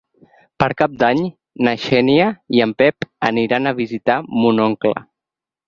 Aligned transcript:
Per 0.61 0.69
Cap 0.79 0.95
d'Any 1.03 1.21
na 1.67 1.73
Xènia 1.83 2.31
i 2.59 2.63
en 2.67 2.75
Pep 2.81 3.07
aniran 3.31 3.67
a 3.67 3.77
visitar 3.85 4.19
mon 4.43 4.67
oncle. 4.69 4.99